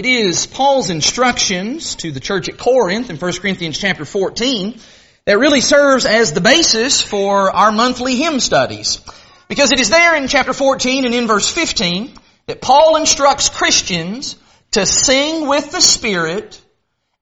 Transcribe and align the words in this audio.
It 0.00 0.06
is 0.06 0.46
Paul's 0.46 0.88
instructions 0.88 1.96
to 1.96 2.10
the 2.10 2.20
church 2.20 2.48
at 2.48 2.56
Corinth 2.56 3.10
in 3.10 3.16
1 3.18 3.32
Corinthians 3.34 3.76
chapter 3.76 4.06
14 4.06 4.80
that 5.26 5.38
really 5.38 5.60
serves 5.60 6.06
as 6.06 6.32
the 6.32 6.40
basis 6.40 7.02
for 7.02 7.54
our 7.54 7.70
monthly 7.70 8.16
hymn 8.16 8.40
studies. 8.40 8.98
Because 9.46 9.72
it 9.72 9.78
is 9.78 9.90
there 9.90 10.16
in 10.16 10.26
chapter 10.26 10.54
14 10.54 11.04
and 11.04 11.14
in 11.14 11.26
verse 11.26 11.52
15 11.52 12.14
that 12.46 12.62
Paul 12.62 12.96
instructs 12.96 13.50
Christians 13.50 14.36
to 14.70 14.86
sing 14.86 15.46
with 15.46 15.70
the 15.70 15.82
Spirit 15.82 16.58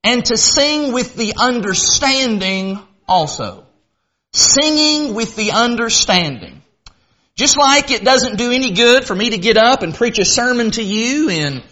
and 0.05 0.25
to 0.27 0.37
sing 0.37 0.93
with 0.93 1.17
the 1.17 1.35
understanding 1.37 2.79
also. 3.09 3.67
Singing 4.33 5.15
with 5.15 5.35
the 5.35 5.51
understanding. 5.51 6.63
Just 7.35 7.59
like 7.59 7.91
it 7.91 8.05
doesn't 8.05 8.37
do 8.37 8.53
any 8.53 8.71
good 8.71 9.05
for 9.05 9.17
me 9.17 9.31
to 9.31 9.39
get 9.39 9.57
up 9.57 9.83
and 9.83 9.97
preach 9.97 10.21
a 10.21 10.25
sermon 10.25 10.71
to 10.71 10.83
you 10.85 11.29
in 11.29 11.65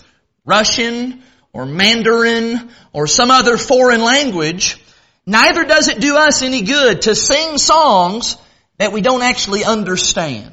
Russian 0.46 1.22
or 1.52 1.66
Mandarin 1.66 2.70
or 2.92 3.06
some 3.06 3.30
other 3.30 3.58
foreign 3.58 4.00
language, 4.00 4.82
neither 5.26 5.64
does 5.64 5.88
it 5.88 6.00
do 6.00 6.16
us 6.16 6.42
any 6.42 6.62
good 6.62 7.02
to 7.02 7.14
sing 7.14 7.58
songs 7.58 8.36
that 8.78 8.92
we 8.92 9.00
don't 9.00 9.22
actually 9.22 9.64
understand. 9.64 10.52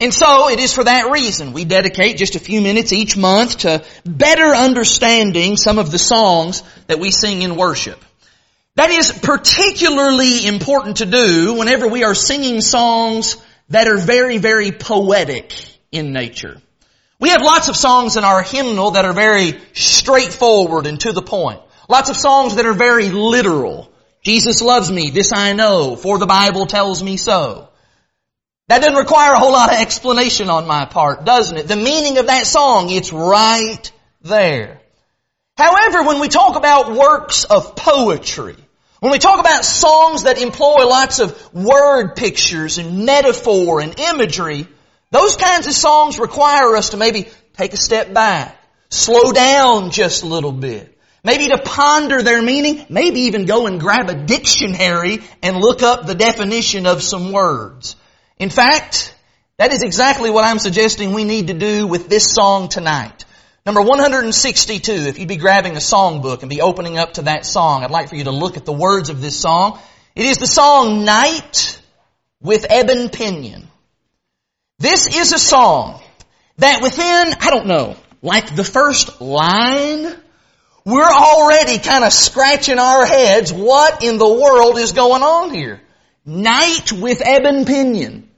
And 0.00 0.12
so 0.12 0.48
it 0.48 0.58
is 0.58 0.72
for 0.72 0.82
that 0.82 1.12
reason 1.12 1.52
we 1.52 1.64
dedicate 1.64 2.16
just 2.16 2.34
a 2.34 2.40
few 2.40 2.60
minutes 2.60 2.92
each 2.92 3.16
month 3.16 3.58
to 3.58 3.84
better 4.04 4.46
understanding 4.46 5.56
some 5.56 5.78
of 5.78 5.92
the 5.92 5.98
songs 5.98 6.64
that 6.88 6.98
we 6.98 7.12
sing 7.12 7.42
in 7.42 7.54
worship. 7.54 8.02
That 8.74 8.90
is 8.90 9.12
particularly 9.12 10.46
important 10.46 10.96
to 10.96 11.06
do 11.06 11.54
whenever 11.54 11.86
we 11.86 12.04
are 12.04 12.14
singing 12.14 12.62
songs 12.62 13.36
that 13.68 13.86
are 13.86 13.98
very, 13.98 14.38
very 14.38 14.72
poetic 14.72 15.52
in 15.92 16.12
nature. 16.12 16.60
We 17.22 17.28
have 17.28 17.40
lots 17.40 17.68
of 17.68 17.76
songs 17.76 18.16
in 18.16 18.24
our 18.24 18.42
hymnal 18.42 18.90
that 18.90 19.04
are 19.04 19.12
very 19.12 19.60
straightforward 19.74 20.88
and 20.88 20.98
to 21.02 21.12
the 21.12 21.22
point. 21.22 21.60
Lots 21.88 22.10
of 22.10 22.16
songs 22.16 22.56
that 22.56 22.66
are 22.66 22.72
very 22.72 23.10
literal. 23.10 23.92
Jesus 24.24 24.60
loves 24.60 24.90
me, 24.90 25.10
this 25.10 25.30
I 25.32 25.52
know, 25.52 25.94
for 25.94 26.18
the 26.18 26.26
Bible 26.26 26.66
tells 26.66 27.00
me 27.00 27.16
so. 27.16 27.68
That 28.66 28.80
doesn't 28.80 28.96
require 28.96 29.34
a 29.34 29.38
whole 29.38 29.52
lot 29.52 29.72
of 29.72 29.80
explanation 29.80 30.50
on 30.50 30.66
my 30.66 30.84
part, 30.84 31.24
doesn't 31.24 31.56
it? 31.56 31.68
The 31.68 31.76
meaning 31.76 32.18
of 32.18 32.26
that 32.26 32.44
song, 32.44 32.90
it's 32.90 33.12
right 33.12 33.92
there. 34.22 34.80
However, 35.56 36.02
when 36.02 36.18
we 36.18 36.26
talk 36.26 36.56
about 36.56 36.92
works 36.92 37.44
of 37.44 37.76
poetry, 37.76 38.56
when 38.98 39.12
we 39.12 39.20
talk 39.20 39.38
about 39.38 39.64
songs 39.64 40.24
that 40.24 40.38
employ 40.38 40.88
lots 40.88 41.20
of 41.20 41.54
word 41.54 42.16
pictures 42.16 42.78
and 42.78 43.06
metaphor 43.06 43.80
and 43.80 43.96
imagery, 43.96 44.66
those 45.12 45.36
kinds 45.36 45.66
of 45.66 45.74
songs 45.74 46.18
require 46.18 46.74
us 46.74 46.90
to 46.90 46.96
maybe 46.96 47.28
take 47.52 47.74
a 47.74 47.76
step 47.76 48.14
back, 48.14 48.58
slow 48.88 49.30
down 49.30 49.90
just 49.90 50.22
a 50.22 50.26
little 50.26 50.52
bit, 50.52 50.98
maybe 51.22 51.48
to 51.48 51.58
ponder 51.58 52.22
their 52.22 52.40
meaning, 52.40 52.86
maybe 52.88 53.20
even 53.20 53.44
go 53.44 53.66
and 53.66 53.78
grab 53.78 54.08
a 54.08 54.14
dictionary 54.14 55.18
and 55.42 55.58
look 55.58 55.82
up 55.82 56.06
the 56.06 56.14
definition 56.14 56.86
of 56.86 57.02
some 57.02 57.30
words. 57.30 57.94
In 58.38 58.48
fact, 58.48 59.14
that 59.58 59.70
is 59.70 59.82
exactly 59.82 60.30
what 60.30 60.44
I'm 60.44 60.58
suggesting 60.58 61.12
we 61.12 61.24
need 61.24 61.48
to 61.48 61.54
do 61.54 61.86
with 61.86 62.08
this 62.08 62.32
song 62.32 62.70
tonight. 62.70 63.26
Number 63.66 63.82
162, 63.82 64.92
if 64.92 65.18
you'd 65.18 65.28
be 65.28 65.36
grabbing 65.36 65.74
a 65.74 65.80
songbook 65.80 66.40
and 66.40 66.48
be 66.48 66.62
opening 66.62 66.96
up 66.96 67.12
to 67.14 67.22
that 67.22 67.44
song, 67.44 67.84
I'd 67.84 67.90
like 67.90 68.08
for 68.08 68.16
you 68.16 68.24
to 68.24 68.32
look 68.32 68.56
at 68.56 68.64
the 68.64 68.72
words 68.72 69.10
of 69.10 69.20
this 69.20 69.38
song. 69.38 69.78
It 70.16 70.24
is 70.24 70.38
the 70.38 70.46
song 70.46 71.04
Night 71.04 71.78
with 72.40 72.66
Ebon 72.72 73.10
Pinion. 73.10 73.68
This 74.82 75.06
is 75.06 75.32
a 75.32 75.38
song 75.38 76.02
that 76.56 76.82
within, 76.82 77.34
I 77.40 77.50
don't 77.50 77.68
know, 77.68 77.94
like 78.20 78.56
the 78.56 78.64
first 78.64 79.20
line, 79.20 80.12
we're 80.84 81.04
already 81.04 81.78
kind 81.78 82.02
of 82.02 82.12
scratching 82.12 82.80
our 82.80 83.06
heads 83.06 83.52
what 83.52 84.02
in 84.02 84.18
the 84.18 84.28
world 84.28 84.78
is 84.78 84.90
going 84.90 85.22
on 85.22 85.54
here. 85.54 85.80
Night 86.26 86.90
with 86.90 87.22
ebon 87.24 87.64
pinion. 87.64 88.28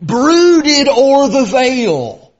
Brooded 0.00 0.86
o'er 0.86 1.30
the 1.30 1.44
vale. 1.44 2.32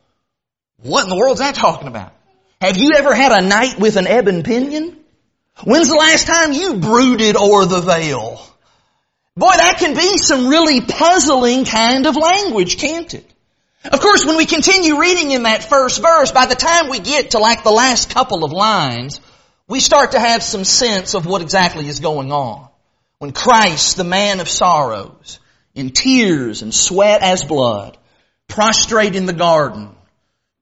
What 0.80 1.02
in 1.02 1.10
the 1.10 1.16
world 1.16 1.34
is 1.34 1.40
that 1.40 1.56
talking 1.56 1.88
about? 1.88 2.12
Have 2.60 2.76
you 2.76 2.92
ever 2.96 3.12
had 3.12 3.32
a 3.32 3.44
night 3.44 3.80
with 3.80 3.96
an 3.96 4.06
ebon 4.06 4.44
pinion? 4.44 4.96
When's 5.64 5.88
the 5.88 5.96
last 5.96 6.28
time 6.28 6.52
you 6.52 6.76
brooded 6.76 7.34
o'er 7.34 7.66
the 7.66 7.80
vale? 7.80 8.40
Boy, 9.36 9.50
that 9.50 9.78
can 9.80 9.96
be 9.96 10.16
some 10.18 10.46
really 10.46 10.80
puzzling 10.80 11.64
kind 11.64 12.06
of 12.06 12.14
language, 12.14 12.78
can't 12.78 13.12
it? 13.14 13.28
Of 13.84 14.00
course, 14.00 14.24
when 14.26 14.36
we 14.36 14.46
continue 14.46 15.00
reading 15.00 15.30
in 15.30 15.44
that 15.44 15.64
first 15.64 16.02
verse, 16.02 16.32
by 16.32 16.46
the 16.46 16.56
time 16.56 16.88
we 16.88 16.98
get 16.98 17.32
to 17.32 17.38
like 17.38 17.62
the 17.62 17.70
last 17.70 18.10
couple 18.10 18.44
of 18.44 18.52
lines, 18.52 19.20
we 19.68 19.80
start 19.80 20.12
to 20.12 20.20
have 20.20 20.42
some 20.42 20.64
sense 20.64 21.14
of 21.14 21.26
what 21.26 21.42
exactly 21.42 21.86
is 21.86 22.00
going 22.00 22.32
on. 22.32 22.68
When 23.18 23.32
Christ, 23.32 23.96
the 23.96 24.04
man 24.04 24.40
of 24.40 24.48
sorrows, 24.48 25.38
in 25.74 25.90
tears 25.90 26.62
and 26.62 26.74
sweat 26.74 27.22
as 27.22 27.44
blood, 27.44 27.96
prostrate 28.48 29.14
in 29.14 29.26
the 29.26 29.32
garden, 29.32 29.94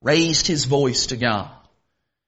raised 0.03 0.47
his 0.47 0.66
voice 0.66 1.06
to 1.06 1.16
God. 1.16 1.50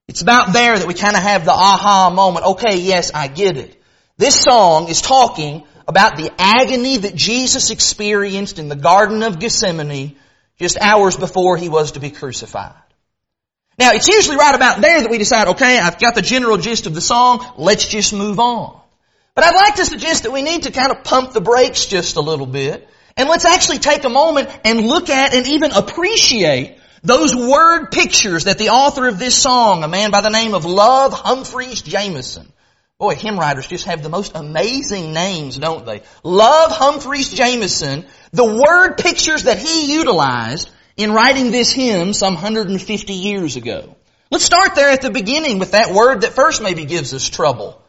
It's 0.09 0.23
about 0.23 0.55
there 0.55 0.79
that 0.79 0.89
we 0.89 0.95
kind 0.95 1.17
of 1.17 1.23
have 1.23 1.45
the 1.45 1.53
aha 1.53 2.11
moment. 2.11 2.47
Okay, 2.47 2.79
yes, 2.79 3.13
I 3.13 3.29
get 3.29 3.59
it. 3.59 3.81
This 4.17 4.41
song 4.41 4.89
is 4.89 5.03
talking 5.03 5.65
about 5.87 6.17
the 6.17 6.33
agony 6.39 6.97
that 6.99 7.15
Jesus 7.15 7.71
experienced 7.71 8.59
in 8.59 8.69
the 8.69 8.77
Garden 8.77 9.23
of 9.23 9.39
Gethsemane 9.39 10.17
just 10.59 10.77
hours 10.81 11.17
before 11.17 11.57
he 11.57 11.69
was 11.69 11.93
to 11.93 12.01
be 12.01 12.11
crucified. 12.11 12.75
Now, 13.79 13.93
it's 13.93 14.09
usually 14.09 14.37
right 14.37 14.55
about 14.55 14.81
there 14.81 15.01
that 15.03 15.11
we 15.11 15.19
decide, 15.19 15.49
okay, 15.49 15.79
I've 15.79 16.01
got 16.01 16.17
the 16.17 16.23
general 16.23 16.57
gist 16.57 16.87
of 16.87 16.95
the 16.95 17.01
song, 17.01 17.47
let's 17.57 17.87
just 17.87 18.13
move 18.13 18.41
on. 18.41 18.81
But 19.37 19.45
I'd 19.45 19.55
like 19.55 19.77
to 19.77 19.87
suggest 19.87 20.25
that 20.25 20.33
we 20.33 20.43
need 20.43 20.65
to 20.65 20.73
kind 20.73 20.91
of 20.91 21.05
pump 21.05 21.33
the 21.33 21.41
brakes 21.41 21.87
just 21.87 22.17
a 22.17 22.21
little 22.21 22.47
bit, 22.47 22.89
and 23.17 23.29
let's 23.29 23.45
actually 23.45 23.79
take 23.79 24.03
a 24.03 24.09
moment 24.09 24.51
and 24.65 24.85
look 24.85 25.11
at 25.11 25.33
and 25.33 25.47
even 25.47 25.71
appreciate 25.71 26.77
those 27.05 27.37
word 27.37 27.93
pictures 27.93 28.45
that 28.45 28.59
the 28.59 28.71
author 28.71 29.07
of 29.07 29.21
this 29.21 29.37
song, 29.41 29.85
a 29.85 29.89
man 29.89 30.11
by 30.11 30.23
the 30.23 30.29
name 30.29 30.55
of 30.55 30.65
Love 30.65 31.13
Humphreys 31.13 31.83
Jameson, 31.83 32.53
Boy, 32.99 33.15
hymn 33.15 33.39
writers 33.39 33.69
just 33.69 33.85
have 33.85 34.03
the 34.03 34.09
most 34.09 34.33
amazing 34.35 35.13
names, 35.13 35.57
don't 35.57 35.87
they? 35.87 36.03
Love 36.25 36.73
Humphreys 36.73 37.33
Jameson, 37.33 38.05
the 38.33 38.45
word 38.45 38.97
pictures 38.97 39.45
that 39.45 39.61
he 39.61 39.93
utilized 39.93 40.69
in 40.97 41.13
writing 41.13 41.53
this 41.53 41.71
hymn 41.71 42.13
some 42.13 42.35
150 42.35 43.13
years 43.13 43.55
ago. 43.55 43.95
Let's 44.33 44.45
start 44.45 44.75
there 44.75 44.91
at 44.91 45.01
the 45.01 45.13
beginning 45.13 45.61
with 45.61 45.71
that 45.71 45.93
word 45.95 46.23
that 46.23 46.33
first 46.33 46.61
maybe 46.61 46.87
gives 46.87 47.15
us 47.15 47.29
trouble. 47.29 47.81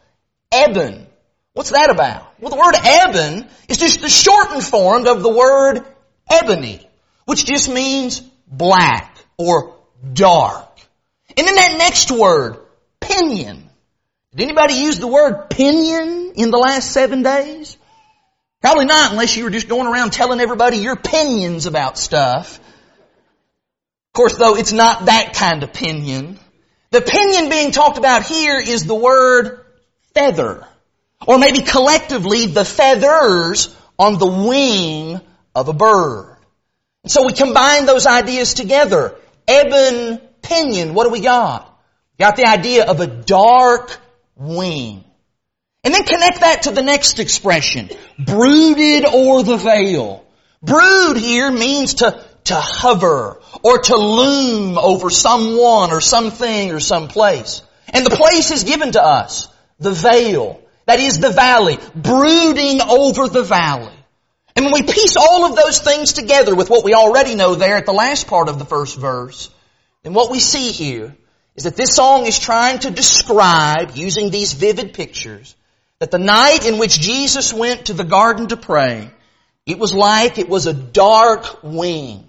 Ebon. 0.54 1.08
What's 1.54 1.70
that 1.70 1.90
about? 1.90 2.32
Well, 2.38 2.50
the 2.50 2.56
word 2.56 2.76
ebon 2.76 3.48
is 3.68 3.78
just 3.78 4.00
the 4.02 4.08
shortened 4.08 4.62
form 4.62 5.08
of 5.08 5.24
the 5.24 5.28
word 5.28 5.84
ebony, 6.30 6.88
which 7.24 7.44
just 7.44 7.68
means 7.68 8.20
black 8.46 9.18
or 9.36 9.76
dark. 10.12 10.68
And 11.36 11.48
then 11.48 11.56
that 11.56 11.78
next 11.78 12.12
word, 12.12 12.58
pinion. 13.00 13.69
Did 14.32 14.44
anybody 14.44 14.74
use 14.74 14.98
the 14.98 15.08
word 15.08 15.50
pinion 15.50 16.34
in 16.36 16.50
the 16.50 16.58
last 16.58 16.92
seven 16.92 17.22
days? 17.22 17.76
Probably 18.60 18.84
not 18.84 19.10
unless 19.10 19.36
you 19.36 19.42
were 19.42 19.50
just 19.50 19.68
going 19.68 19.88
around 19.88 20.12
telling 20.12 20.38
everybody 20.38 20.76
your 20.76 20.92
opinions 20.92 21.66
about 21.66 21.98
stuff. 21.98 22.58
Of 22.58 24.12
course 24.12 24.36
though, 24.36 24.56
it's 24.56 24.72
not 24.72 25.06
that 25.06 25.34
kind 25.34 25.64
of 25.64 25.72
pinion. 25.72 26.38
The 26.90 27.00
pinion 27.00 27.48
being 27.48 27.72
talked 27.72 27.98
about 27.98 28.24
here 28.24 28.60
is 28.60 28.84
the 28.84 28.94
word 28.94 29.64
feather. 30.14 30.66
Or 31.26 31.38
maybe 31.38 31.62
collectively 31.62 32.46
the 32.46 32.64
feathers 32.64 33.74
on 33.98 34.18
the 34.18 34.26
wing 34.26 35.20
of 35.54 35.68
a 35.68 35.72
bird. 35.72 36.36
And 37.02 37.10
so 37.10 37.26
we 37.26 37.32
combine 37.32 37.84
those 37.84 38.06
ideas 38.06 38.54
together. 38.54 39.16
Ebon 39.48 40.20
pinion, 40.40 40.94
what 40.94 41.04
do 41.04 41.10
we 41.10 41.20
got? 41.20 41.66
We 42.18 42.24
got 42.24 42.36
the 42.36 42.46
idea 42.46 42.86
of 42.86 43.00
a 43.00 43.06
dark 43.06 43.98
wing. 44.40 45.04
And 45.84 45.94
then 45.94 46.04
connect 46.04 46.40
that 46.40 46.62
to 46.62 46.72
the 46.72 46.82
next 46.82 47.20
expression. 47.20 47.90
Brooded 48.18 49.04
o'er 49.06 49.42
the 49.42 49.56
vale. 49.56 50.24
Brood 50.62 51.16
here 51.16 51.50
means 51.50 51.94
to, 51.94 52.22
to 52.44 52.54
hover 52.54 53.40
or 53.62 53.78
to 53.78 53.96
loom 53.96 54.76
over 54.76 55.08
someone 55.10 55.90
or 55.90 56.00
something 56.00 56.72
or 56.72 56.80
some 56.80 57.08
place. 57.08 57.62
And 57.88 58.04
the 58.04 58.16
place 58.16 58.50
is 58.50 58.64
given 58.64 58.92
to 58.92 59.02
us. 59.02 59.48
The 59.78 59.92
vale. 59.92 60.60
That 60.86 61.00
is 61.00 61.18
the 61.18 61.30
valley. 61.30 61.78
Brooding 61.94 62.80
over 62.82 63.28
the 63.28 63.42
valley. 63.42 63.94
And 64.54 64.64
when 64.66 64.74
we 64.74 64.82
piece 64.82 65.16
all 65.16 65.46
of 65.46 65.56
those 65.56 65.78
things 65.78 66.12
together 66.12 66.54
with 66.54 66.68
what 66.68 66.84
we 66.84 66.92
already 66.92 67.36
know 67.36 67.54
there 67.54 67.76
at 67.76 67.86
the 67.86 67.92
last 67.92 68.26
part 68.26 68.48
of 68.48 68.58
the 68.58 68.64
first 68.66 68.98
verse, 68.98 69.48
then 70.02 70.12
what 70.12 70.30
we 70.30 70.40
see 70.40 70.72
here 70.72 71.16
is 71.60 71.64
that 71.64 71.76
this 71.76 71.94
song 71.94 72.24
is 72.24 72.38
trying 72.38 72.78
to 72.78 72.90
describe, 72.90 73.90
using 73.94 74.30
these 74.30 74.54
vivid 74.54 74.94
pictures, 74.94 75.54
that 75.98 76.10
the 76.10 76.18
night 76.18 76.66
in 76.66 76.78
which 76.78 76.98
Jesus 76.98 77.52
went 77.52 77.86
to 77.86 77.92
the 77.92 78.02
garden 78.02 78.48
to 78.48 78.56
pray, 78.56 79.10
it 79.66 79.78
was 79.78 79.92
like 79.92 80.38
it 80.38 80.48
was 80.48 80.66
a 80.66 80.72
dark 80.72 81.62
wing 81.62 82.26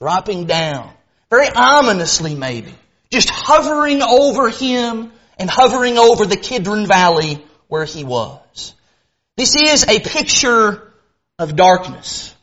dropping 0.00 0.46
down, 0.46 0.92
very 1.30 1.46
ominously 1.54 2.34
maybe, 2.34 2.74
just 3.10 3.30
hovering 3.30 4.02
over 4.02 4.50
him 4.50 5.12
and 5.38 5.48
hovering 5.48 5.96
over 5.96 6.26
the 6.26 6.36
Kidron 6.36 6.88
Valley 6.88 7.44
where 7.68 7.84
he 7.84 8.02
was. 8.02 8.74
This 9.36 9.54
is 9.54 9.86
a 9.86 10.00
picture 10.00 10.82
of 11.38 11.54
darkness. 11.54 12.34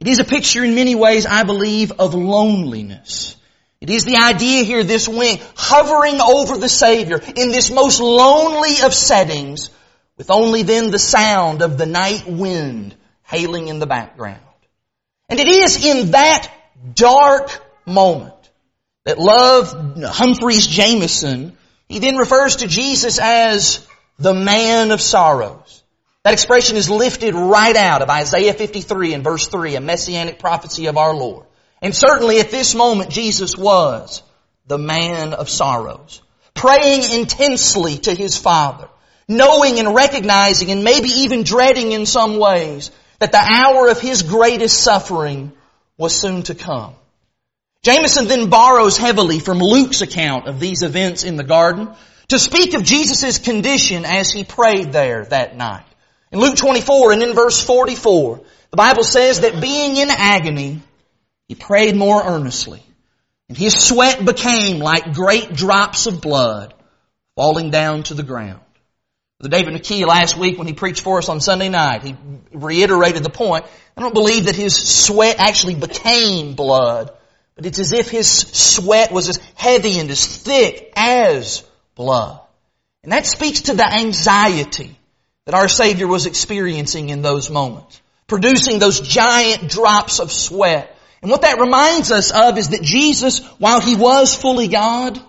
It 0.00 0.08
is 0.08 0.18
a 0.18 0.24
picture 0.24 0.64
in 0.64 0.74
many 0.74 0.94
ways, 0.94 1.26
I 1.26 1.42
believe, 1.42 1.92
of 1.98 2.14
loneliness. 2.14 3.36
It 3.80 3.90
is 3.90 4.04
the 4.04 4.16
idea 4.16 4.64
here, 4.64 4.82
this 4.82 5.08
wing, 5.08 5.38
hovering 5.54 6.20
over 6.20 6.56
the 6.56 6.68
Savior 6.68 7.20
in 7.36 7.50
this 7.50 7.70
most 7.70 8.00
lonely 8.00 8.82
of 8.82 8.92
settings, 8.92 9.70
with 10.16 10.30
only 10.30 10.62
then 10.62 10.90
the 10.90 10.98
sound 10.98 11.62
of 11.62 11.78
the 11.78 11.86
night 11.86 12.26
wind 12.26 12.96
hailing 13.22 13.68
in 13.68 13.78
the 13.78 13.86
background. 13.86 14.40
And 15.28 15.38
it 15.38 15.46
is 15.46 15.84
in 15.84 16.10
that 16.10 16.50
dark 16.94 17.50
moment 17.86 18.34
that 19.04 19.18
Love 19.18 19.96
Humphreys 20.02 20.66
Jameson, 20.66 21.56
he 21.88 21.98
then 22.00 22.16
refers 22.16 22.56
to 22.56 22.66
Jesus 22.66 23.18
as 23.20 23.86
the 24.18 24.34
man 24.34 24.90
of 24.90 25.00
sorrows. 25.00 25.84
That 26.24 26.32
expression 26.32 26.76
is 26.76 26.90
lifted 26.90 27.34
right 27.34 27.76
out 27.76 28.02
of 28.02 28.10
Isaiah 28.10 28.52
53 28.52 29.14
and 29.14 29.24
verse 29.24 29.46
3, 29.46 29.76
a 29.76 29.80
messianic 29.80 30.40
prophecy 30.40 30.86
of 30.86 30.96
our 30.96 31.14
Lord. 31.14 31.46
And 31.80 31.94
certainly 31.94 32.40
at 32.40 32.50
this 32.50 32.74
moment 32.74 33.10
Jesus 33.10 33.56
was 33.56 34.22
the 34.66 34.78
man 34.78 35.32
of 35.32 35.48
sorrows, 35.48 36.22
praying 36.54 37.20
intensely 37.20 37.98
to 37.98 38.14
his 38.14 38.36
Father, 38.36 38.88
knowing 39.28 39.78
and 39.78 39.94
recognizing 39.94 40.70
and 40.70 40.84
maybe 40.84 41.08
even 41.08 41.42
dreading 41.42 41.92
in 41.92 42.06
some 42.06 42.38
ways 42.38 42.90
that 43.18 43.32
the 43.32 43.38
hour 43.38 43.88
of 43.88 44.00
his 44.00 44.22
greatest 44.22 44.80
suffering 44.80 45.52
was 45.96 46.14
soon 46.14 46.42
to 46.44 46.54
come. 46.54 46.94
Jameson 47.82 48.26
then 48.26 48.50
borrows 48.50 48.96
heavily 48.96 49.38
from 49.38 49.58
Luke's 49.58 50.02
account 50.02 50.46
of 50.48 50.60
these 50.60 50.82
events 50.82 51.24
in 51.24 51.36
the 51.36 51.44
garden 51.44 51.88
to 52.28 52.38
speak 52.38 52.74
of 52.74 52.82
Jesus' 52.82 53.38
condition 53.38 54.04
as 54.04 54.30
he 54.30 54.44
prayed 54.44 54.92
there 54.92 55.24
that 55.26 55.56
night. 55.56 55.84
In 56.30 56.40
Luke 56.40 56.56
24 56.56 57.12
and 57.12 57.22
in 57.22 57.34
verse 57.34 57.62
44, 57.62 58.40
the 58.70 58.76
Bible 58.76 59.04
says 59.04 59.40
that 59.40 59.62
being 59.62 59.96
in 59.96 60.10
agony, 60.10 60.82
he 61.48 61.54
prayed 61.54 61.96
more 61.96 62.22
earnestly, 62.22 62.82
and 63.48 63.56
his 63.56 63.74
sweat 63.74 64.24
became 64.24 64.78
like 64.78 65.14
great 65.14 65.54
drops 65.54 66.06
of 66.06 66.20
blood 66.20 66.74
falling 67.34 67.70
down 67.70 68.02
to 68.04 68.14
the 68.14 68.22
ground. 68.22 68.60
The 69.40 69.48
David 69.48 69.72
McKee 69.72 70.04
last 70.04 70.36
week 70.36 70.58
when 70.58 70.66
he 70.66 70.72
preached 70.72 71.02
for 71.02 71.18
us 71.18 71.28
on 71.28 71.40
Sunday 71.40 71.68
night, 71.68 72.02
he 72.02 72.16
reiterated 72.52 73.22
the 73.22 73.30
point. 73.30 73.64
I 73.96 74.00
don't 74.02 74.12
believe 74.12 74.46
that 74.46 74.56
his 74.56 74.76
sweat 74.76 75.36
actually 75.38 75.76
became 75.76 76.54
blood, 76.54 77.12
but 77.54 77.64
it's 77.64 77.78
as 77.78 77.92
if 77.92 78.10
his 78.10 78.28
sweat 78.28 79.12
was 79.12 79.28
as 79.28 79.36
heavy 79.54 80.00
and 80.00 80.10
as 80.10 80.26
thick 80.26 80.92
as 80.96 81.62
blood. 81.94 82.40
And 83.04 83.12
that 83.12 83.26
speaks 83.26 83.62
to 83.62 83.74
the 83.74 83.86
anxiety 83.86 84.98
that 85.46 85.54
our 85.54 85.68
Savior 85.68 86.08
was 86.08 86.26
experiencing 86.26 87.10
in 87.10 87.22
those 87.22 87.48
moments, 87.48 88.02
producing 88.26 88.80
those 88.80 89.00
giant 89.00 89.70
drops 89.70 90.18
of 90.18 90.32
sweat. 90.32 90.94
And 91.22 91.30
what 91.30 91.42
that 91.42 91.60
reminds 91.60 92.12
us 92.12 92.30
of 92.30 92.58
is 92.58 92.70
that 92.70 92.82
Jesus, 92.82 93.44
while 93.58 93.80
He 93.80 93.96
was 93.96 94.34
fully 94.34 94.68
God, 94.68 95.20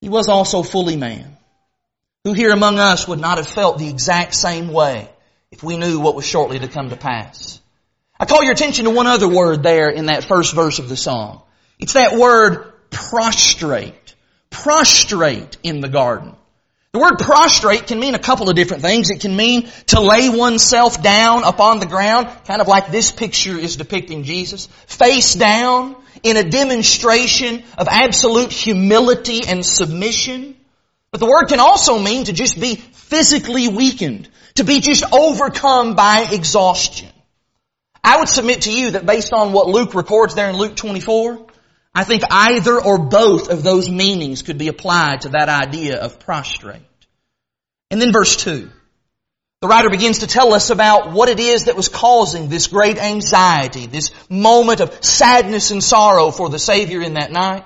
He 0.00 0.08
was 0.08 0.28
also 0.28 0.62
fully 0.62 0.96
man. 0.96 1.36
Who 2.24 2.32
here 2.32 2.50
among 2.50 2.78
us 2.78 3.06
would 3.06 3.20
not 3.20 3.38
have 3.38 3.46
felt 3.46 3.78
the 3.78 3.88
exact 3.88 4.34
same 4.34 4.72
way 4.72 5.08
if 5.50 5.62
we 5.62 5.76
knew 5.76 6.00
what 6.00 6.16
was 6.16 6.26
shortly 6.26 6.58
to 6.58 6.68
come 6.68 6.90
to 6.90 6.96
pass? 6.96 7.60
I 8.18 8.24
call 8.24 8.42
your 8.42 8.52
attention 8.52 8.86
to 8.86 8.90
one 8.90 9.06
other 9.06 9.28
word 9.28 9.62
there 9.62 9.90
in 9.90 10.06
that 10.06 10.24
first 10.24 10.54
verse 10.54 10.78
of 10.78 10.88
the 10.88 10.96
song. 10.96 11.42
It's 11.78 11.92
that 11.92 12.16
word 12.16 12.72
prostrate. 12.90 14.14
Prostrate 14.50 15.56
in 15.62 15.80
the 15.80 15.88
garden. 15.88 16.34
The 16.96 17.02
word 17.02 17.18
prostrate 17.18 17.88
can 17.88 18.00
mean 18.00 18.14
a 18.14 18.18
couple 18.18 18.48
of 18.48 18.56
different 18.56 18.82
things. 18.82 19.10
It 19.10 19.20
can 19.20 19.36
mean 19.36 19.68
to 19.88 20.00
lay 20.00 20.30
oneself 20.30 21.02
down 21.02 21.44
upon 21.44 21.78
the 21.78 21.84
ground, 21.84 22.26
kind 22.46 22.62
of 22.62 22.68
like 22.68 22.90
this 22.90 23.12
picture 23.12 23.58
is 23.58 23.76
depicting 23.76 24.24
Jesus, 24.24 24.64
face 24.86 25.34
down 25.34 25.94
in 26.22 26.38
a 26.38 26.48
demonstration 26.48 27.64
of 27.76 27.86
absolute 27.90 28.50
humility 28.50 29.42
and 29.46 29.62
submission. 29.62 30.56
But 31.10 31.20
the 31.20 31.26
word 31.26 31.48
can 31.48 31.60
also 31.60 31.98
mean 31.98 32.24
to 32.24 32.32
just 32.32 32.58
be 32.58 32.76
physically 32.76 33.68
weakened, 33.68 34.30
to 34.54 34.64
be 34.64 34.80
just 34.80 35.04
overcome 35.12 35.96
by 35.96 36.26
exhaustion. 36.32 37.10
I 38.02 38.20
would 38.20 38.30
submit 38.30 38.62
to 38.62 38.72
you 38.72 38.92
that 38.92 39.04
based 39.04 39.34
on 39.34 39.52
what 39.52 39.68
Luke 39.68 39.94
records 39.94 40.34
there 40.34 40.48
in 40.48 40.56
Luke 40.56 40.76
24, 40.76 41.46
I 41.96 42.04
think 42.04 42.24
either 42.30 42.78
or 42.78 42.98
both 42.98 43.48
of 43.48 43.62
those 43.62 43.88
meanings 43.88 44.42
could 44.42 44.58
be 44.58 44.68
applied 44.68 45.22
to 45.22 45.30
that 45.30 45.48
idea 45.48 45.98
of 45.98 46.18
prostrate. 46.18 46.82
And 47.90 47.98
then 47.98 48.12
verse 48.12 48.36
2. 48.36 48.68
The 49.62 49.66
writer 49.66 49.88
begins 49.88 50.18
to 50.18 50.26
tell 50.26 50.52
us 50.52 50.68
about 50.68 51.12
what 51.12 51.30
it 51.30 51.40
is 51.40 51.64
that 51.64 51.74
was 51.74 51.88
causing 51.88 52.50
this 52.50 52.66
great 52.66 52.98
anxiety, 52.98 53.86
this 53.86 54.10
moment 54.28 54.80
of 54.80 55.02
sadness 55.02 55.70
and 55.70 55.82
sorrow 55.82 56.30
for 56.30 56.50
the 56.50 56.58
Savior 56.58 57.00
in 57.00 57.14
that 57.14 57.32
night. 57.32 57.64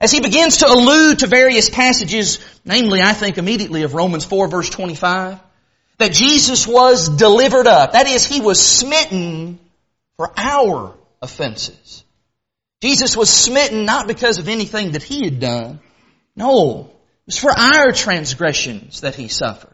As 0.00 0.12
he 0.12 0.20
begins 0.20 0.58
to 0.58 0.68
allude 0.68 1.18
to 1.18 1.26
various 1.26 1.68
passages, 1.68 2.38
namely 2.64 3.02
I 3.02 3.14
think 3.14 3.36
immediately 3.36 3.82
of 3.82 3.94
Romans 3.94 4.24
4 4.24 4.46
verse 4.46 4.70
25, 4.70 5.40
that 5.98 6.12
Jesus 6.12 6.68
was 6.68 7.08
delivered 7.08 7.66
up. 7.66 7.94
That 7.94 8.06
is, 8.06 8.24
he 8.24 8.40
was 8.40 8.64
smitten 8.64 9.58
for 10.16 10.30
our 10.36 10.94
offenses. 11.20 12.04
Jesus 12.82 13.16
was 13.16 13.30
smitten 13.30 13.84
not 13.84 14.08
because 14.08 14.38
of 14.38 14.48
anything 14.48 14.92
that 14.92 15.04
he 15.04 15.24
had 15.24 15.38
done. 15.38 15.78
No, 16.34 16.90
it 16.90 17.26
was 17.26 17.38
for 17.38 17.52
our 17.52 17.92
transgressions 17.92 19.02
that 19.02 19.14
he 19.14 19.28
suffered. 19.28 19.72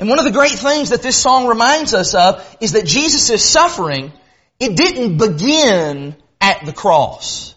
And 0.00 0.08
one 0.08 0.18
of 0.18 0.24
the 0.24 0.32
great 0.32 0.50
things 0.50 0.90
that 0.90 1.00
this 1.00 1.16
song 1.16 1.46
reminds 1.46 1.94
us 1.94 2.14
of 2.14 2.56
is 2.60 2.72
that 2.72 2.86
Jesus' 2.86 3.48
suffering, 3.48 4.12
it 4.58 4.76
didn't 4.76 5.18
begin 5.18 6.16
at 6.40 6.66
the 6.66 6.72
cross. 6.72 7.54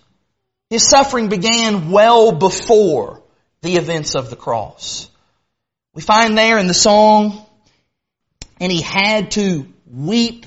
His 0.70 0.88
suffering 0.88 1.30
began 1.30 1.90
well 1.90 2.32
before 2.32 3.24
the 3.62 3.78
events 3.78 4.14
of 4.14 4.30
the 4.30 4.36
cross. 4.36 5.10
We 5.96 6.04
find 6.04 6.38
there 6.38 6.60
in 6.60 6.68
the 6.68 6.76
song, 6.76 7.44
and 8.60 8.72
he 8.72 8.82
had 8.82 9.32
to 9.32 9.66
weep 9.92 10.46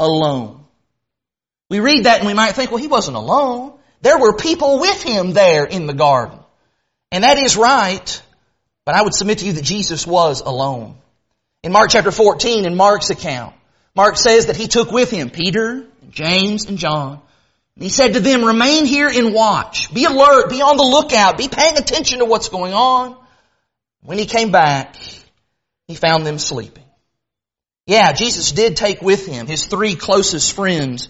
alone. 0.00 0.61
We 1.72 1.80
read 1.80 2.04
that 2.04 2.18
and 2.18 2.26
we 2.26 2.34
might 2.34 2.52
think, 2.52 2.70
well, 2.70 2.82
he 2.82 2.86
wasn't 2.86 3.16
alone. 3.16 3.72
There 4.02 4.18
were 4.18 4.36
people 4.36 4.78
with 4.78 5.02
him 5.02 5.32
there 5.32 5.64
in 5.64 5.86
the 5.86 5.94
garden. 5.94 6.38
And 7.10 7.24
that 7.24 7.38
is 7.38 7.56
right, 7.56 8.22
but 8.84 8.94
I 8.94 9.00
would 9.00 9.14
submit 9.14 9.38
to 9.38 9.46
you 9.46 9.54
that 9.54 9.64
Jesus 9.64 10.06
was 10.06 10.42
alone. 10.42 10.96
In 11.62 11.72
Mark 11.72 11.88
chapter 11.88 12.10
14, 12.10 12.66
in 12.66 12.76
Mark's 12.76 13.08
account, 13.08 13.54
Mark 13.94 14.18
says 14.18 14.48
that 14.48 14.56
he 14.56 14.68
took 14.68 14.92
with 14.92 15.10
him 15.10 15.30
Peter, 15.30 15.86
James, 16.10 16.66
and 16.66 16.76
John, 16.76 17.22
he 17.78 17.88
said 17.88 18.12
to 18.12 18.20
them, 18.20 18.44
remain 18.44 18.84
here 18.84 19.08
and 19.08 19.32
watch. 19.32 19.94
Be 19.94 20.04
alert. 20.04 20.50
Be 20.50 20.60
on 20.60 20.76
the 20.76 20.82
lookout. 20.82 21.38
Be 21.38 21.48
paying 21.48 21.78
attention 21.78 22.18
to 22.18 22.26
what's 22.26 22.50
going 22.50 22.74
on. 22.74 23.16
When 24.02 24.18
he 24.18 24.26
came 24.26 24.52
back, 24.52 24.96
he 25.88 25.94
found 25.94 26.26
them 26.26 26.38
sleeping. 26.38 26.84
Yeah, 27.86 28.12
Jesus 28.12 28.52
did 28.52 28.76
take 28.76 29.00
with 29.00 29.24
him 29.24 29.46
his 29.46 29.64
three 29.64 29.94
closest 29.94 30.52
friends. 30.52 31.08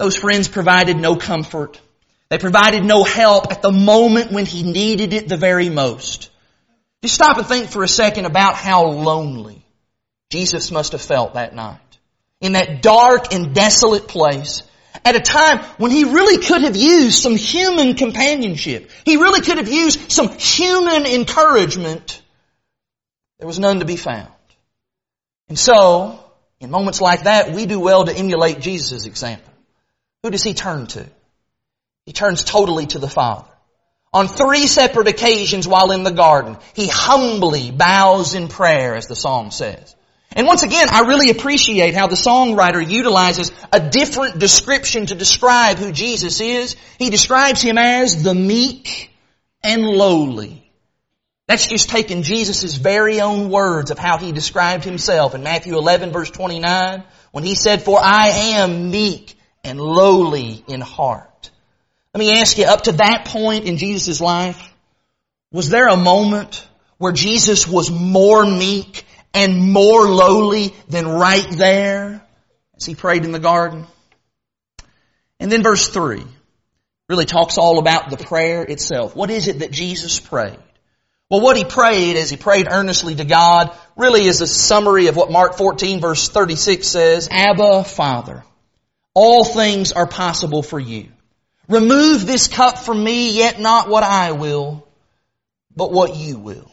Those 0.00 0.16
friends 0.16 0.48
provided 0.48 0.96
no 0.96 1.16
comfort. 1.16 1.78
They 2.30 2.38
provided 2.38 2.82
no 2.86 3.04
help 3.04 3.52
at 3.52 3.60
the 3.60 3.70
moment 3.70 4.32
when 4.32 4.46
he 4.46 4.62
needed 4.62 5.12
it 5.12 5.28
the 5.28 5.36
very 5.36 5.68
most. 5.68 6.30
Just 7.02 7.16
stop 7.16 7.36
and 7.36 7.46
think 7.46 7.68
for 7.68 7.84
a 7.84 7.88
second 7.88 8.24
about 8.24 8.54
how 8.54 8.86
lonely 8.86 9.62
Jesus 10.30 10.70
must 10.70 10.92
have 10.92 11.02
felt 11.02 11.34
that 11.34 11.54
night. 11.54 11.98
In 12.40 12.52
that 12.52 12.80
dark 12.80 13.34
and 13.34 13.54
desolate 13.54 14.08
place, 14.08 14.62
at 15.04 15.16
a 15.16 15.20
time 15.20 15.58
when 15.76 15.90
he 15.90 16.04
really 16.04 16.42
could 16.42 16.62
have 16.62 16.76
used 16.76 17.20
some 17.20 17.36
human 17.36 17.94
companionship. 17.94 18.90
He 19.04 19.18
really 19.18 19.42
could 19.42 19.58
have 19.58 19.70
used 19.70 20.10
some 20.10 20.30
human 20.30 21.04
encouragement. 21.04 22.22
There 23.38 23.46
was 23.46 23.58
none 23.58 23.80
to 23.80 23.84
be 23.84 23.96
found. 23.96 24.32
And 25.50 25.58
so, 25.58 26.24
in 26.58 26.70
moments 26.70 27.02
like 27.02 27.24
that, 27.24 27.52
we 27.52 27.66
do 27.66 27.78
well 27.78 28.06
to 28.06 28.16
emulate 28.16 28.60
Jesus' 28.60 29.04
example. 29.04 29.49
Who 30.22 30.30
does 30.30 30.42
he 30.42 30.54
turn 30.54 30.86
to? 30.88 31.06
He 32.06 32.12
turns 32.12 32.44
totally 32.44 32.86
to 32.86 32.98
the 32.98 33.08
Father. 33.08 33.46
On 34.12 34.26
three 34.26 34.66
separate 34.66 35.06
occasions 35.06 35.68
while 35.68 35.92
in 35.92 36.02
the 36.02 36.10
garden, 36.10 36.56
he 36.74 36.88
humbly 36.88 37.70
bows 37.70 38.34
in 38.34 38.48
prayer, 38.48 38.96
as 38.96 39.06
the 39.06 39.14
psalm 39.14 39.50
says. 39.50 39.94
And 40.32 40.46
once 40.46 40.62
again, 40.62 40.88
I 40.90 41.06
really 41.06 41.30
appreciate 41.30 41.94
how 41.94 42.06
the 42.06 42.16
songwriter 42.16 42.86
utilizes 42.86 43.52
a 43.72 43.80
different 43.80 44.38
description 44.38 45.06
to 45.06 45.14
describe 45.14 45.78
who 45.78 45.92
Jesus 45.92 46.40
is. 46.40 46.76
He 46.98 47.10
describes 47.10 47.62
him 47.62 47.78
as 47.78 48.22
the 48.22 48.34
meek 48.34 49.10
and 49.62 49.82
lowly. 49.82 50.70
That's 51.48 51.66
just 51.66 51.88
taking 51.88 52.22
Jesus' 52.22 52.74
very 52.74 53.20
own 53.20 53.50
words 53.50 53.90
of 53.90 53.98
how 53.98 54.18
he 54.18 54.30
described 54.30 54.84
himself 54.84 55.34
in 55.34 55.42
Matthew 55.42 55.76
11 55.76 56.12
verse 56.12 56.30
29 56.30 57.02
when 57.32 57.44
he 57.44 57.56
said, 57.56 57.82
for 57.82 57.98
I 58.00 58.28
am 58.28 58.90
meek 58.90 59.36
and 59.64 59.80
lowly 59.80 60.64
in 60.66 60.80
heart. 60.80 61.50
Let 62.14 62.18
me 62.18 62.40
ask 62.40 62.58
you, 62.58 62.64
up 62.64 62.82
to 62.82 62.92
that 62.92 63.26
point 63.26 63.66
in 63.66 63.76
Jesus' 63.76 64.20
life, 64.20 64.72
was 65.52 65.68
there 65.68 65.88
a 65.88 65.96
moment 65.96 66.66
where 66.98 67.12
Jesus 67.12 67.66
was 67.66 67.90
more 67.90 68.44
meek 68.44 69.04
and 69.32 69.72
more 69.72 70.08
lowly 70.08 70.74
than 70.88 71.06
right 71.06 71.46
there 71.50 72.22
as 72.76 72.84
he 72.84 72.94
prayed 72.94 73.24
in 73.24 73.32
the 73.32 73.38
garden? 73.38 73.86
And 75.38 75.50
then 75.50 75.62
verse 75.62 75.88
3 75.88 76.22
really 77.08 77.24
talks 77.24 77.58
all 77.58 77.78
about 77.78 78.10
the 78.10 78.16
prayer 78.16 78.62
itself. 78.62 79.16
What 79.16 79.30
is 79.30 79.48
it 79.48 79.60
that 79.60 79.70
Jesus 79.70 80.20
prayed? 80.20 80.58
Well, 81.30 81.40
what 81.40 81.56
he 81.56 81.64
prayed 81.64 82.16
as 82.16 82.28
he 82.28 82.36
prayed 82.36 82.66
earnestly 82.68 83.14
to 83.14 83.24
God 83.24 83.76
really 83.96 84.26
is 84.26 84.40
a 84.40 84.46
summary 84.48 85.06
of 85.06 85.16
what 85.16 85.30
Mark 85.30 85.56
14 85.56 86.00
verse 86.00 86.28
36 86.28 86.86
says, 86.86 87.28
Abba, 87.30 87.84
Father, 87.84 88.42
all 89.14 89.44
things 89.44 89.92
are 89.92 90.06
possible 90.06 90.62
for 90.62 90.78
you. 90.78 91.08
Remove 91.68 92.26
this 92.26 92.48
cup 92.48 92.78
from 92.78 93.02
me, 93.02 93.30
yet 93.30 93.60
not 93.60 93.88
what 93.88 94.02
I 94.02 94.32
will, 94.32 94.86
but 95.74 95.92
what 95.92 96.16
you 96.16 96.38
will. 96.38 96.70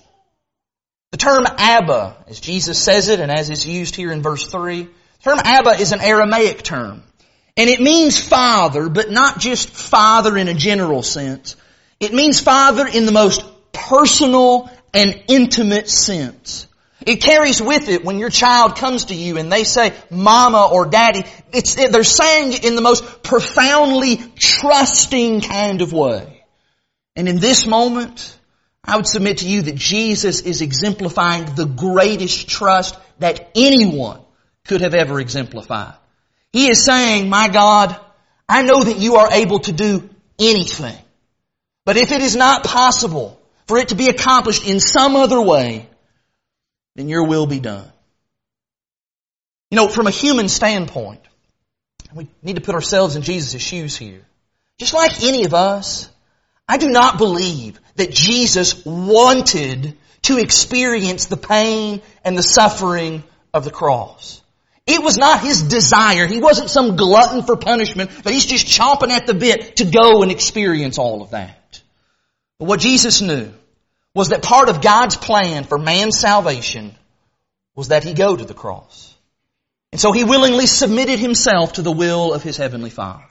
The 1.12 1.18
term 1.18 1.46
Abba, 1.46 2.26
as 2.28 2.40
Jesus 2.40 2.82
says 2.84 3.08
it 3.08 3.20
and 3.20 3.32
as 3.32 3.50
is 3.50 3.66
used 3.66 3.96
here 3.96 4.12
in 4.12 4.22
verse 4.22 4.46
3, 4.46 4.84
the 4.84 4.90
term 5.24 5.40
Abba 5.40 5.80
is 5.80 5.92
an 5.92 6.02
Aramaic 6.02 6.64
term. 6.64 7.04
And 7.56 7.70
it 7.70 7.80
means 7.80 8.20
father, 8.20 8.90
but 8.90 9.10
not 9.10 9.40
just 9.40 9.70
father 9.70 10.38
in 10.38 10.48
a 10.48 10.54
general 10.54 11.02
sense. 11.02 11.56
It 12.00 12.14
means 12.14 12.40
father 12.40 12.86
in 12.86 13.06
the 13.06 13.12
most 13.12 13.44
personal 13.72 14.70
and 14.94 15.24
intimate 15.28 15.90
sense. 15.90 16.67
It 17.08 17.22
carries 17.22 17.62
with 17.62 17.88
it 17.88 18.04
when 18.04 18.20
your 18.20 18.30
child 18.30 18.76
comes 18.76 19.06
to 19.06 19.16
you 19.16 19.38
and 19.38 19.50
they 19.50 19.64
say 19.64 19.94
mama 20.12 20.68
or 20.70 20.88
daddy, 20.88 21.24
it's, 21.54 21.76
they're 21.76 22.04
saying 22.04 22.52
it 22.52 22.66
in 22.66 22.76
the 22.76 22.82
most 22.82 23.24
profoundly 23.24 24.18
trusting 24.38 25.40
kind 25.40 25.82
of 25.82 25.94
way. 25.94 26.44
And 27.16 27.30
in 27.30 27.40
this 27.40 27.66
moment, 27.66 28.38
I 28.84 28.98
would 28.98 29.08
submit 29.08 29.38
to 29.38 29.48
you 29.48 29.62
that 29.64 29.76
Jesus 29.76 30.42
is 30.42 30.62
exemplifying 30.62 31.46
the 31.56 31.66
greatest 31.66 32.50
trust 32.50 33.00
that 33.20 33.52
anyone 33.56 34.20
could 34.66 34.82
have 34.82 34.94
ever 34.94 35.22
exemplified. 35.22 35.94
He 36.52 36.70
is 36.70 36.84
saying, 36.84 37.30
my 37.30 37.48
God, 37.48 37.98
I 38.50 38.64
know 38.64 38.84
that 38.84 39.00
you 39.00 39.16
are 39.16 39.32
able 39.32 39.60
to 39.60 39.72
do 39.72 40.10
anything. 40.38 40.98
But 41.86 41.96
if 41.96 42.12
it 42.12 42.22
is 42.22 42.36
not 42.36 42.66
possible 42.66 43.42
for 43.66 43.78
it 43.78 43.90
to 43.90 43.96
be 43.96 44.10
accomplished 44.10 44.68
in 44.68 44.82
some 44.82 45.16
other 45.16 45.42
way, 45.42 45.88
then 46.98 47.08
your 47.08 47.24
will 47.24 47.46
be 47.46 47.62
done. 47.62 47.90
You 49.72 49.78
know, 49.78 49.88
from 49.88 50.08
a 50.08 50.12
human 50.12 50.50
standpoint, 50.50 51.22
we 52.14 52.28
need 52.42 52.56
to 52.56 52.62
put 52.62 52.76
ourselves 52.76 53.16
in 53.16 53.22
Jesus' 53.22 53.62
shoes 53.62 53.96
here. 53.96 54.26
Just 54.80 54.94
like 54.94 55.24
any 55.24 55.46
of 55.46 55.54
us, 55.54 56.10
I 56.68 56.78
do 56.78 56.90
not 56.90 57.18
believe 57.18 57.80
that 57.96 58.12
Jesus 58.12 58.84
wanted 58.86 59.96
to 60.24 60.38
experience 60.38 61.26
the 61.26 61.38
pain 61.38 62.02
and 62.26 62.38
the 62.38 62.44
suffering 62.44 63.24
of 63.54 63.64
the 63.64 63.72
cross. 63.72 64.42
It 64.88 65.04
was 65.04 65.18
not 65.18 65.42
his 65.42 65.64
desire. 65.64 66.26
He 66.26 66.40
wasn't 66.40 66.70
some 66.70 66.96
glutton 66.96 67.44
for 67.44 67.58
punishment, 67.58 68.10
but 68.24 68.34
he's 68.34 68.46
just 68.46 68.66
chomping 68.66 69.10
at 69.10 69.28
the 69.28 69.34
bit 69.34 69.78
to 69.78 69.86
go 69.86 70.24
and 70.24 70.32
experience 70.32 70.98
all 70.98 71.22
of 71.22 71.32
that. 71.32 71.82
But 72.58 72.66
what 72.66 72.80
Jesus 72.80 73.22
knew 73.22 73.52
was 74.18 74.30
that 74.30 74.42
part 74.42 74.68
of 74.70 74.82
God's 74.82 75.16
plan 75.16 75.64
for 75.64 75.78
man's 75.78 76.20
salvation 76.20 76.96
was 77.76 77.90
that 77.90 78.04
he 78.04 78.16
go 78.16 78.36
to 78.36 78.44
the 78.44 78.56
cross. 78.56 79.16
And 79.92 80.02
so 80.02 80.12
he 80.12 80.24
willingly 80.24 80.66
submitted 80.66 81.20
himself 81.20 81.74
to 81.74 81.84
the 81.84 81.92
will 81.92 82.34
of 82.34 82.42
his 82.42 82.58
heavenly 82.58 82.90
Father. 82.90 83.24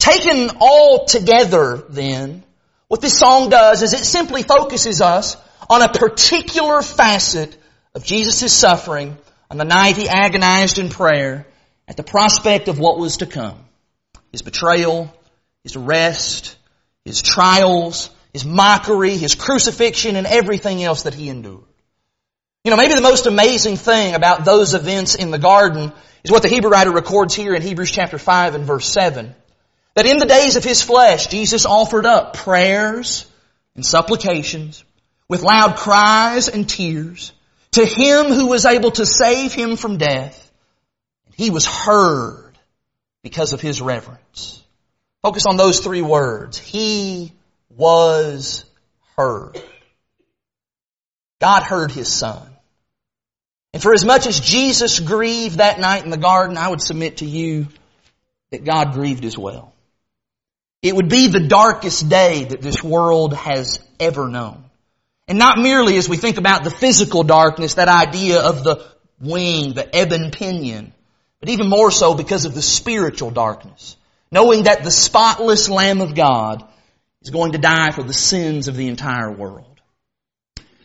Taken 0.00 0.50
all 0.58 1.04
together 1.04 1.84
then, 1.88 2.42
what 2.88 3.00
this 3.00 3.16
song 3.16 3.50
does 3.50 3.84
is 3.84 3.92
it 3.92 4.04
simply 4.04 4.42
focuses 4.42 5.00
us 5.00 5.36
on 5.70 5.80
a 5.80 5.92
particular 5.92 6.82
facet 6.82 7.56
of 7.94 8.04
Jesus' 8.04 8.52
suffering 8.52 9.16
on 9.48 9.58
the 9.58 9.64
night 9.64 9.96
he 9.96 10.08
agonized 10.08 10.78
in 10.78 10.88
prayer 10.88 11.46
at 11.86 11.96
the 11.96 12.02
prospect 12.02 12.66
of 12.66 12.80
what 12.80 12.98
was 12.98 13.18
to 13.18 13.26
come. 13.26 13.60
His 14.32 14.42
betrayal, 14.42 15.14
his 15.62 15.76
arrest, 15.76 16.56
his 17.04 17.22
trials, 17.22 18.10
his 18.32 18.44
mockery, 18.44 19.16
his 19.16 19.34
crucifixion, 19.34 20.16
and 20.16 20.26
everything 20.26 20.82
else 20.82 21.02
that 21.02 21.14
he 21.14 21.28
endured. 21.28 21.64
You 22.64 22.70
know, 22.70 22.76
maybe 22.76 22.94
the 22.94 23.00
most 23.00 23.26
amazing 23.26 23.76
thing 23.76 24.14
about 24.14 24.44
those 24.44 24.74
events 24.74 25.14
in 25.14 25.30
the 25.30 25.38
garden 25.38 25.92
is 26.24 26.30
what 26.30 26.42
the 26.42 26.48
Hebrew 26.48 26.70
writer 26.70 26.92
records 26.92 27.34
here 27.34 27.54
in 27.54 27.62
Hebrews 27.62 27.90
chapter 27.90 28.18
5 28.18 28.54
and 28.54 28.64
verse 28.64 28.86
7. 28.86 29.34
That 29.94 30.06
in 30.06 30.18
the 30.18 30.26
days 30.26 30.56
of 30.56 30.64
his 30.64 30.80
flesh, 30.80 31.26
Jesus 31.26 31.66
offered 31.66 32.06
up 32.06 32.34
prayers 32.34 33.26
and 33.74 33.84
supplications 33.84 34.84
with 35.28 35.42
loud 35.42 35.76
cries 35.76 36.48
and 36.48 36.68
tears 36.68 37.32
to 37.72 37.84
him 37.84 38.26
who 38.26 38.46
was 38.46 38.64
able 38.64 38.92
to 38.92 39.04
save 39.04 39.52
him 39.52 39.76
from 39.76 39.98
death. 39.98 40.50
And 41.26 41.34
he 41.34 41.50
was 41.50 41.66
heard 41.66 42.52
because 43.22 43.52
of 43.52 43.60
his 43.60 43.82
reverence. 43.82 44.62
Focus 45.22 45.46
on 45.46 45.56
those 45.56 45.80
three 45.80 46.02
words. 46.02 46.58
He 46.58 47.32
was 47.76 48.64
heard. 49.16 49.60
God 51.40 51.62
heard 51.62 51.90
his 51.90 52.12
son. 52.12 52.48
And 53.72 53.82
for 53.82 53.94
as 53.94 54.04
much 54.04 54.26
as 54.26 54.38
Jesus 54.38 55.00
grieved 55.00 55.58
that 55.58 55.80
night 55.80 56.04
in 56.04 56.10
the 56.10 56.16
garden, 56.16 56.56
I 56.56 56.68
would 56.68 56.82
submit 56.82 57.18
to 57.18 57.26
you 57.26 57.68
that 58.50 58.64
God 58.64 58.92
grieved 58.92 59.24
as 59.24 59.36
well. 59.36 59.72
It 60.82 60.94
would 60.94 61.08
be 61.08 61.28
the 61.28 61.48
darkest 61.48 62.08
day 62.08 62.44
that 62.44 62.60
this 62.60 62.82
world 62.82 63.34
has 63.34 63.80
ever 63.98 64.28
known. 64.28 64.64
And 65.26 65.38
not 65.38 65.58
merely 65.58 65.96
as 65.96 66.08
we 66.08 66.16
think 66.16 66.36
about 66.36 66.64
the 66.64 66.70
physical 66.70 67.22
darkness, 67.22 67.74
that 67.74 67.88
idea 67.88 68.40
of 68.40 68.64
the 68.64 68.84
wing, 69.20 69.72
the 69.74 69.88
ebon 69.96 70.32
pinion, 70.32 70.92
but 71.40 71.48
even 71.48 71.68
more 71.68 71.90
so 71.90 72.14
because 72.14 72.44
of 72.44 72.54
the 72.54 72.62
spiritual 72.62 73.30
darkness 73.30 73.96
knowing 74.32 74.64
that 74.64 74.82
the 74.82 74.90
spotless 74.90 75.68
Lamb 75.68 76.00
of 76.00 76.16
God 76.16 76.66
is 77.22 77.30
going 77.30 77.52
to 77.52 77.58
die 77.58 77.90
for 77.90 78.02
the 78.02 78.12
sins 78.12 78.68
of 78.68 78.76
the 78.76 78.88
entire 78.88 79.30
world. 79.30 79.80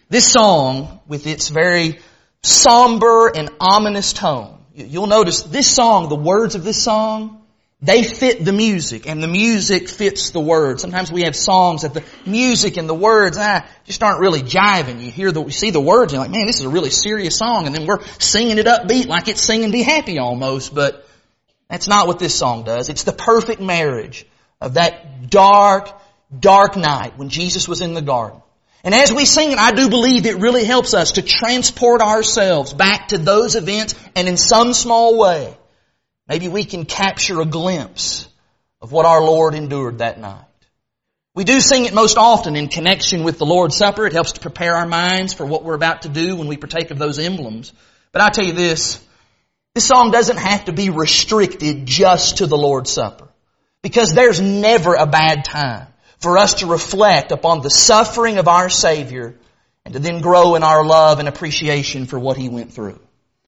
This 0.09 0.31
song, 0.31 1.01
with 1.07 1.27
its 1.27 1.49
very 1.49 1.99
somber 2.43 3.27
and 3.35 3.49
ominous 3.59 4.13
tone, 4.13 4.63
you'll 4.73 5.07
notice 5.07 5.41
this 5.41 5.67
song, 5.67 6.07
the 6.07 6.15
words 6.15 6.55
of 6.55 6.63
this 6.63 6.81
song, 6.81 7.41
they 7.81 8.03
fit 8.03 8.43
the 8.43 8.53
music 8.53 9.07
and 9.07 9.21
the 9.21 9.27
music 9.27 9.87
fits 9.87 10.31
the 10.31 10.39
words. 10.39 10.81
Sometimes 10.81 11.11
we 11.11 11.23
have 11.23 11.35
songs 11.35 11.83
that 11.83 11.93
the 11.93 12.03
music 12.25 12.77
and 12.77 12.89
the 12.89 12.95
words 12.95 13.37
ah, 13.39 13.67
just 13.85 14.01
aren't 14.01 14.19
really 14.19 14.41
jiving. 14.41 14.99
You 14.99 15.11
hear 15.11 15.31
the, 15.31 15.43
you 15.43 15.51
see 15.51 15.69
the 15.69 15.81
words 15.81 16.11
and 16.11 16.17
you're 16.17 16.27
like, 16.27 16.31
man, 16.31 16.47
this 16.47 16.59
is 16.59 16.65
a 16.65 16.69
really 16.69 16.89
serious 16.89 17.37
song 17.37 17.67
and 17.67 17.75
then 17.75 17.85
we're 17.85 18.03
singing 18.17 18.57
it 18.57 18.65
upbeat 18.65 19.07
like 19.07 19.27
it's 19.27 19.41
singing 19.41 19.71
Be 19.71 19.83
Happy 19.83 20.17
almost, 20.17 20.73
but 20.73 21.07
that's 21.69 21.87
not 21.87 22.07
what 22.07 22.17
this 22.17 22.33
song 22.33 22.63
does. 22.63 22.89
It's 22.89 23.03
the 23.03 23.11
perfect 23.11 23.61
marriage 23.61 24.25
of 24.59 24.75
that 24.75 25.29
dark, 25.29 25.89
dark 26.37 26.75
night 26.75 27.17
when 27.17 27.29
Jesus 27.29 27.67
was 27.67 27.81
in 27.81 27.93
the 27.93 28.01
garden. 28.01 28.41
And 28.83 28.93
as 28.93 29.11
we 29.11 29.25
sing 29.25 29.51
it, 29.51 29.57
I 29.57 29.71
do 29.71 29.89
believe 29.89 30.25
it 30.25 30.37
really 30.37 30.63
helps 30.63 30.93
us 30.93 31.13
to 31.13 31.21
transport 31.21 32.01
ourselves 32.01 32.73
back 32.73 33.09
to 33.09 33.17
those 33.17 33.55
events 33.55 33.95
and 34.15 34.27
in 34.27 34.37
some 34.37 34.73
small 34.73 35.17
way, 35.17 35.57
maybe 36.27 36.47
we 36.47 36.63
can 36.63 36.85
capture 36.85 37.41
a 37.41 37.45
glimpse 37.45 38.27
of 38.81 38.91
what 38.91 39.05
our 39.05 39.21
Lord 39.21 39.55
endured 39.55 39.99
that 39.99 40.19
night. 40.19 40.43
We 41.33 41.43
do 41.43 41.59
sing 41.59 41.85
it 41.85 41.93
most 41.93 42.17
often 42.17 42.55
in 42.55 42.67
connection 42.67 43.23
with 43.23 43.37
the 43.37 43.45
Lord's 43.45 43.75
Supper. 43.75 44.07
It 44.07 44.13
helps 44.13 44.33
to 44.33 44.39
prepare 44.39 44.75
our 44.75 44.87
minds 44.87 45.33
for 45.33 45.45
what 45.45 45.63
we're 45.63 45.75
about 45.75 46.03
to 46.03 46.09
do 46.09 46.35
when 46.35 46.47
we 46.47 46.57
partake 46.57 46.89
of 46.89 46.97
those 46.97 47.19
emblems. 47.19 47.73
But 48.11 48.21
I 48.21 48.29
tell 48.29 48.45
you 48.45 48.53
this, 48.53 48.99
this 49.75 49.85
song 49.85 50.11
doesn't 50.11 50.37
have 50.37 50.65
to 50.65 50.71
be 50.71 50.89
restricted 50.89 51.85
just 51.85 52.37
to 52.37 52.47
the 52.47 52.57
Lord's 52.57 52.89
Supper. 52.89 53.27
Because 53.83 54.13
there's 54.13 54.41
never 54.41 54.95
a 54.95 55.05
bad 55.05 55.45
time 55.45 55.87
for 56.19 56.37
us 56.37 56.55
to 56.55 56.67
reflect 56.67 57.31
upon 57.31 57.61
the 57.61 57.69
suffering 57.69 58.37
of 58.37 58.47
our 58.47 58.69
Savior 58.69 59.35
and 59.85 59.93
to 59.93 59.99
then 59.99 60.21
grow 60.21 60.55
in 60.55 60.63
our 60.63 60.85
love 60.85 61.19
and 61.19 61.27
appreciation 61.27 62.05
for 62.05 62.19
what 62.19 62.37
He 62.37 62.49
went 62.49 62.73
through. 62.73 62.99